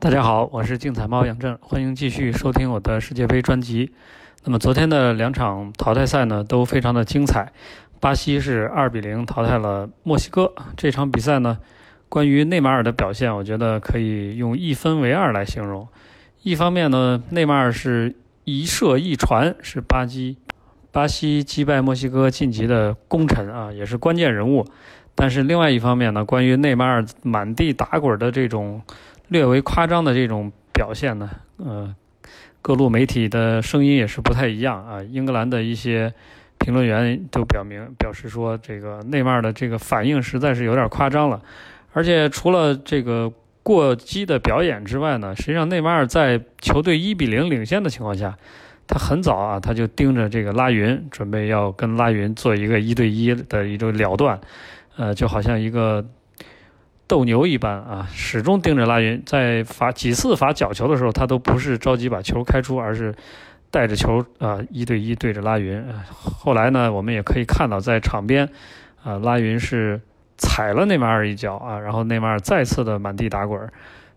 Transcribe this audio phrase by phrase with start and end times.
[0.00, 3.90] 大家好，我是竞彩猫杨正，欢迎继续收听我的世界杯专辑。
[4.44, 7.52] 那么昨天的两场淘汰赛呢，都非常的精彩。
[7.98, 10.52] 巴西是二比零淘汰了墨西哥。
[10.76, 11.58] 这场比赛呢，
[12.08, 15.88] 关于内马尔的表现，我觉得可以用一分为二来形容。
[16.42, 20.38] 一方面呢，内马尔是一射一传，是巴西
[20.92, 24.64] 巴西击败墨西哥晋级的功臣啊，也是关键人物。
[25.16, 28.80] 但是另外一方面呢，关于内马尔满地打滚的这种。
[29.28, 31.94] 略为夸张的这种表现呢，呃，
[32.62, 35.02] 各路媒体的声音也是不太一样啊。
[35.02, 36.12] 英格兰的一些
[36.58, 41.42] 评论员都表明表示说，这个内马尔的这个反应实在是有点夸张了。
[41.92, 43.30] 而且除了这个
[43.62, 48.36] 过激的表演之外呢，实际上内马尔在球队一比零领先的情况下，
[48.86, 54.40] 他很早啊他就盯着这个拉云，准备要跟拉云做一个一对一的一种了断，
[54.96, 56.04] 呃，就好像一个。
[57.08, 63.14] 斗牛一般啊，始终盯着拉云，在罚几次罚角球的时候，他都不是着急把球开出，而是
[63.70, 65.82] 带着球啊一对一对着拉云。
[66.12, 68.46] 后来呢，我们也可以看到，在场边
[69.02, 69.98] 啊，拉云是
[70.36, 73.58] 踩了内马尔一脚啊，然后内马尔再次的满地打滚。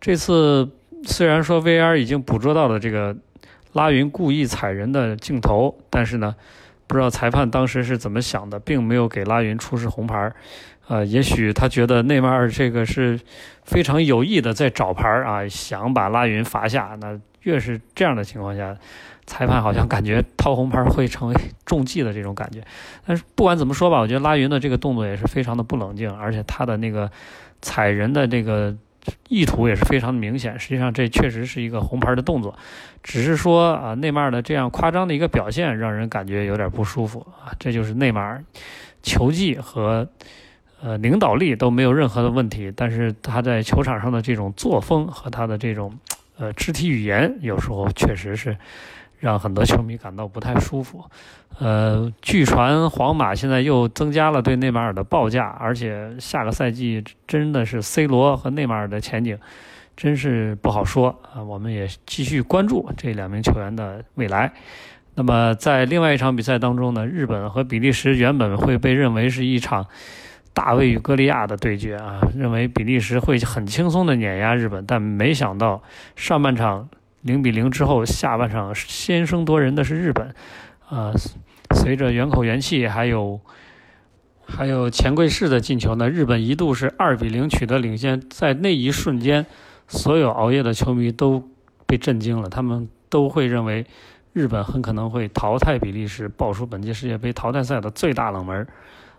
[0.00, 0.70] 这次
[1.02, 3.16] 虽然说 VR 已经捕捉到了这个
[3.72, 6.36] 拉云故意踩人的镜头，但是呢，
[6.86, 10.32] 不知道裁判当时是怎么想的，并没有给拉云出示红牌。
[10.88, 13.18] 呃，也许他觉得内马尔这个是
[13.64, 16.96] 非常有意的在找牌啊，想把拉云罚下。
[17.00, 18.76] 那越是这样的情况下，
[19.26, 21.34] 裁判好像感觉掏红牌会成为
[21.66, 22.62] 中计的这种感觉。
[23.04, 27.10] 但是不管怎么说吧，我觉得拉云的这个动作也是非常的不冷静，而且他的那个
[27.60, 28.72] 踩人的这个
[29.28, 30.56] 意图也是非常的明显。
[30.56, 32.56] 实际上这确实是一个红牌的动作，
[33.02, 37.50] 只是说啊，内马尔的这样夸张的一个表现让人感觉有点不舒服啊。
[37.58, 38.44] 这就是内马尔
[39.02, 40.08] 球技和。
[40.82, 45.98] 呃，领导力都没有任何的问题，但是他在球场上的这种作风和他的这种
[46.36, 48.54] 呃肢体语言，有时候确实是
[49.18, 51.02] 让很多球迷感到不太舒服。
[51.58, 59.38] 呃，据传皇马现在又增加了对内马尔的报价，而且下个赛季真的是 C 罗和内马尔的前景
[59.96, 61.42] 真是不好说啊！
[61.42, 64.52] 我们也继续关注这两名球员的未来。
[65.14, 69.86] 那么在另外一场比赛当中呢，日本和比利时原本会被认为是一场。
[70.56, 75.82] 大卫与歌利亚的对决啊，认为比利时会很轻松的碾压日本，但没想到
[76.16, 76.88] 上半场
[77.20, 80.34] 零比零之后，下半场先声夺人的是日本。
[80.88, 81.12] 啊，
[81.74, 83.38] 随着元口元气还有
[84.46, 88.18] 还有钱贵士的进球呢，日本一度是二比零取得领先。
[88.30, 89.44] 在那一瞬间，
[89.86, 91.46] 所有熬夜的球迷都
[91.86, 93.84] 被震惊了，他们都会认为
[94.32, 98.66] 日本很可能会淘汰比利时，爆出本届世界杯淘汰赛的最大冷门。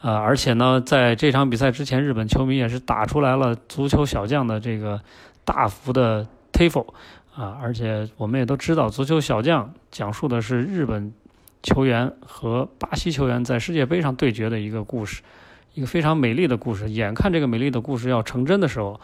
[0.00, 5.00] 呃，而且呢，在这场比赛之前，日本球迷也是打出来了足球小将的这个
[5.44, 6.86] 大幅的 tifo
[7.34, 11.12] 啊，而且我们也都知道，足球小将讲述的是日本
[11.64, 15.22] 球员和巴西球员在世界杯上对决的一个故事，
[15.74, 16.88] 一个非常美丽的故事。
[16.88, 19.00] 眼看这个美丽的故事要成真的时候，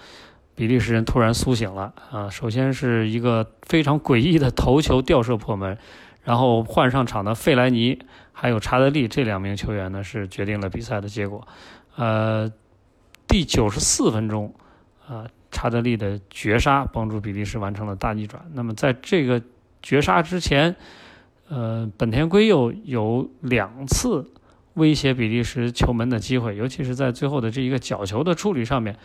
[0.54, 2.30] 比利时人突然苏醒了啊！
[2.30, 5.76] 首先是一个非常诡异的头球吊射破门。
[6.24, 7.98] 然后换上场的费莱尼
[8.32, 11.46] 还有查德利这两名球员呢，是决定了比赛的结果。
[11.96, 12.50] 呃，
[13.28, 14.52] 第九十四分钟，
[15.06, 18.42] 啊，查德利的绝杀帮助比利时完成了大逆转。
[18.54, 19.40] 那么在这个
[19.82, 20.74] 绝杀之前，
[21.48, 24.28] 呃，本田圭佑有两次
[24.72, 28.96] 威胁比利时球门的机会，尤其是在最后的这一个角球的处理上面，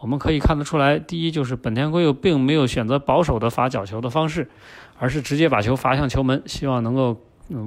[0.00, 4.48] 我们可以看得出来，第一就是本田圭佑并没有选择保守的罚角球的方式。
[5.00, 7.16] 而是直接把球罚向球门，希望能够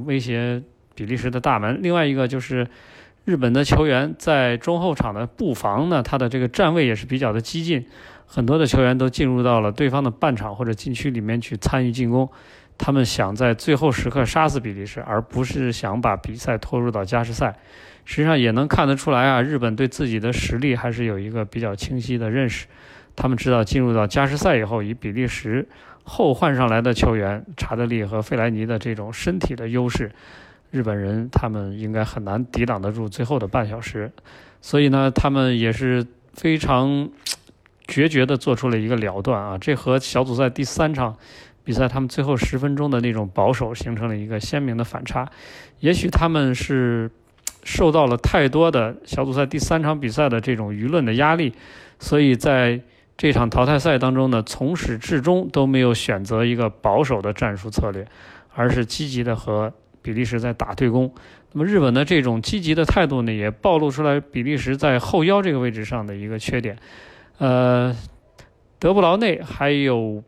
[0.04, 0.62] 威胁
[0.94, 1.80] 比利时的大门。
[1.82, 2.68] 另外一个就是
[3.24, 7.86] 日本的球员在中后场的布防呢，他的这个站位也是比较的激进，
[8.26, 12.30] 很多的球员都进入到了对方的半场或者禁区里面去参与进攻。
[12.84, 17.56] 他们想在最后时刻杀死比利时，而不是想把比赛拖入到加时赛。
[18.06, 22.66] 实际上也能看得出来啊，日本对自己的实力还是有一个比较清晰的认识。
[23.16, 25.68] 他们知道进入到加时赛以后，以比利时。
[26.04, 30.12] 后换上来的球员查德利和费莱尼的这种身体的优势，
[30.72, 34.12] 日本人他们应该很难抵挡得住最后的半小时，
[34.62, 36.04] 所以呢，他们也是
[36.34, 37.08] 非常
[37.88, 39.58] 决绝地做出了一个了断啊！
[39.60, 41.16] 这和小组赛第三场
[41.64, 45.30] 比赛他们最后十分钟的那种保守形成了一个鲜明的反差。
[45.80, 47.10] 也许他们是
[47.64, 51.54] 受到了太多的小组赛第三场比赛的这种舆论的压力，
[52.00, 52.82] 所以在。
[53.18, 58.08] 这场淘汰赛当中呢，从始至终都没有选择一个保守的战术策略，
[58.56, 59.72] 而是积极的和
[60.02, 61.14] 比利时在打对攻。
[61.52, 66.76] 那么日本的这种积极的态度呢，也暴露出来比利时在后腰这个位置上的一个缺点。
[67.38, 67.96] 呃，
[68.80, 70.24] 德布劳内还有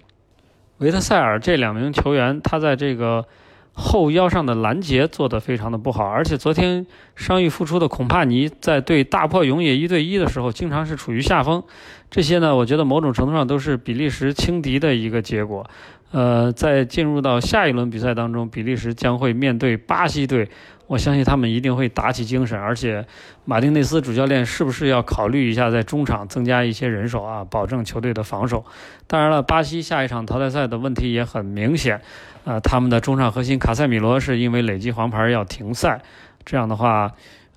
[0.80, 3.26] 维特塞尔这两名球员，他在这个
[3.74, 6.86] 后腰上的拦截做得非常的不好，而且昨天
[7.16, 11.64] 伤愈复出的孔帕尼在对大破永野一对一的时候，经常是处于下风。
[12.10, 15.66] 这些呢，我觉得某种程度上都是比利时轻敌的一个结果。
[16.14, 20.48] 呃，在进入到下一轮比赛当中，比利时将会面对巴西队。
[20.86, 23.04] 我相信他们一定会打起精神，而且
[23.46, 28.64] 马丁内斯主教练是不是要考虑一下在中场增加一些人手啊，保证球队的防守？
[29.08, 32.00] 当然了，巴西下一场淘汰赛的问题也很明显，
[32.44, 36.00] 呃，他们的中场核心卡塞米罗是因为累积黄牌要停赛，
[36.46, 37.12] 这样的话，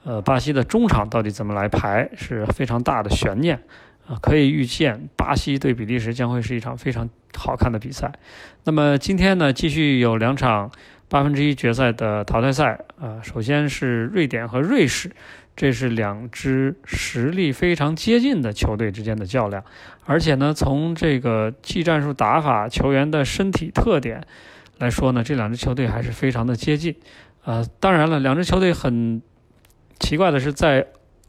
[0.04, 3.60] 呃，巴西的中场到底怎么来排是非常大的悬念。
[4.06, 8.12] 啊，可以预见，巴西对比利时将会是一场非常好看的比赛。
[8.62, 10.70] 那么今天呢，继续有两场
[11.08, 12.78] 八分之一决赛的淘汰赛。
[13.00, 15.10] 啊，首先是瑞典和瑞士，
[15.56, 19.64] 这是两支实力非常接近的球队之间的较量。
[20.04, 24.24] 而且呢，从这个技战术打法、球员的身体特点
[24.78, 26.94] 来说呢，这两支球队还是非常的接近。
[27.42, 29.20] 啊，当然了，两支球队很
[29.98, 30.86] 奇怪的是在。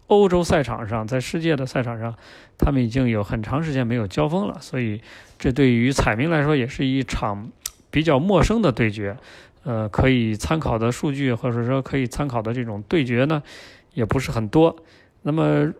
[0.07, 2.15] 欧洲赛场上，在世界的赛场上，
[2.57, 5.01] 他们已经有很长时间没有交锋了，所以
[5.37, 7.51] 这对于彩民来说也是一场
[7.91, 9.17] 比较陌生的对决。
[9.63, 13.43] 呃，可以参考的数据或者说可以参考的这种对决呢，
[13.93, 14.73] 也不是很多。
[15.23, 15.73] 那么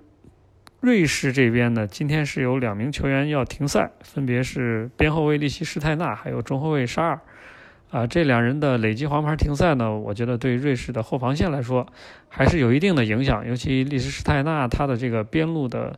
[0.82, 7.18] 瑞士这边呢，今天是有两名球员要停赛，分别是边后卫利希施泰纳还有中后卫沙尔。
[7.89, 11.88] 啊，这两人的累积黄牌停赛呢，我觉得对瑞士的后防线来说
[12.28, 13.48] 还是有一定的影响。
[13.48, 15.98] 尤其利什施泰纳他的这个边路的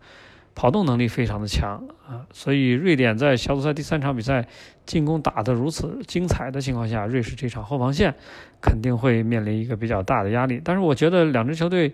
[0.54, 4.48] 跑动能力非常的强啊，所以瑞典在小组赛第三场比赛
[4.86, 8.14] 进攻打得如此精彩的情况下，瑞士这场后防线
[8.62, 10.62] 肯定会面临一个比较大的压力。
[10.64, 11.92] 但是我觉得两支球队，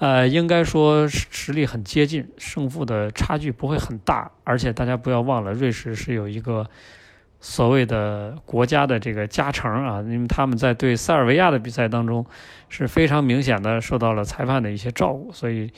[0.00, 4.30] 呃，应该说实力很接近，胜负的差距不会很大。
[4.44, 6.68] 而且大家不要忘了，瑞士是有一个。
[7.42, 12.26] 所谓的国家的这个加成啊，因为他们在对塞尔维亚的比赛当中
[12.68, 15.72] 是非常明显的受到了裁判的一些照顾，所以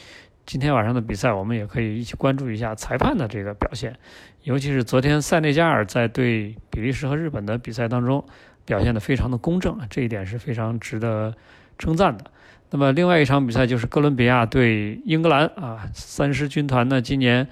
[0.45, 3.97] 今天晚上的比赛我们也可以一起关注一下裁判的这个表现，
[4.43, 8.25] 尤其是昨天塞内加尔在对比利时和日本的比赛当中
[8.65, 11.33] 表现的非常的公正，这一点是非常值得
[11.79, 12.25] 称赞的。
[12.71, 17.47] 那么另外一场比赛就是哥伦比亚对英格兰啊，三狮军团呢今年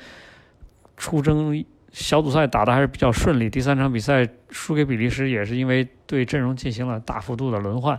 [0.97, 1.65] 出征。
[1.93, 7.97] 小组赛打得还是比较顺利，第三场比赛输给比利时也是因为对阵容进行了大幅度的轮换，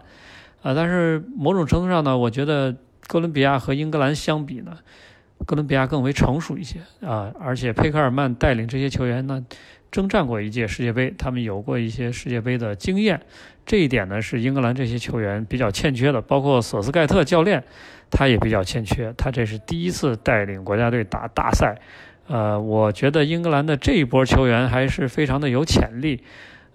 [0.62, 2.74] 啊，但是某种程度上呢，我觉得
[3.08, 4.78] 哥伦比亚和英格兰相比呢，
[5.46, 9.46] 哥伦比亚更为成熟一些啊，而且佩克尔曼带领这些球员呢，
[9.92, 13.20] 征战过一届世界杯，他们有过一些世界杯的经验，
[13.66, 17.62] 这一点呢是英格兰这些球员比较欠缺的，包括索斯盖特教练
[18.10, 21.76] 他也比较欠缺，他这是第一次带领国家队打大赛。
[22.28, 26.24] 呃，我觉得英格兰的这一波球员还是非常的有潜力，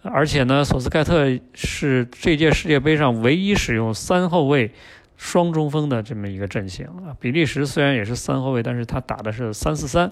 [0.03, 4.71] 而且呢，索斯盖特是这届世界杯上唯一使用三后卫
[5.17, 7.17] 双中锋的这么一个阵型啊。
[7.19, 10.11] 比利时虽然也是三后卫，但是他打的是三四三，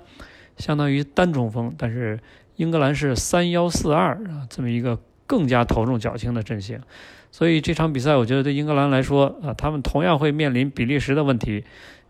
[0.56, 2.18] 相当于单中锋，但是
[2.56, 6.80] 英格兰是三幺四二啊，这么一个更加头重脚轻的阵型。
[7.30, 11.64] 所以这场比赛，我觉得对英格兰来说啊，他们同样会面临比利时的问题。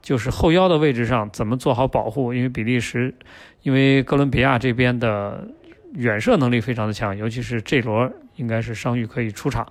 [0.04, 2.34] 就是后腰的位置上怎么做好保护？
[2.34, 3.14] 因为比利时，
[3.62, 5.48] 因为哥伦比亚这边的
[5.94, 9.66] 远射能力非常的强，尤其是这轮应该是伤愈可以出场。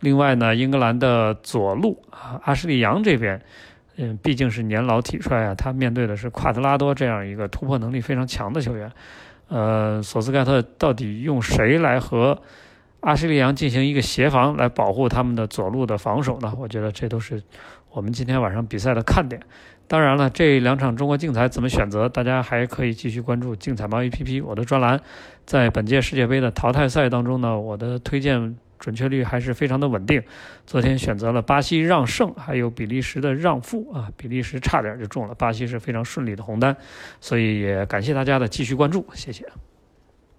[0.00, 3.40] 另外呢，英格兰的左路啊，阿什利杨这边，
[3.98, 8.90] 嗯，毕竟是年老体衰啊，他面对的是夸德拉多这样一个突破能力非常强的球员。
[9.46, 12.42] 呃，索斯盖特到底用谁来和
[12.98, 16.52] 阿什利杨进行一个协防，来保护他们的左路的防守呢？
[16.58, 17.40] 我觉得这都是。
[17.98, 19.42] 我们今天晚上比赛的看点，
[19.88, 25.00] 当然了，这两场中国竞彩怎么选择，大家还可以继续关注竞彩猫 APP 我的专栏。
[25.44, 30.22] 在本届世界杯的淘汰赛当中呢，我的推荐准确率还是非常的稳定。
[30.64, 36.76] 昨天选择了巴西让胜，还有比利时的让负啊，比利时差点就中了，巴西是非常顺利的红单，
[37.20, 39.44] 所以也感谢大家的继续关注，谢谢。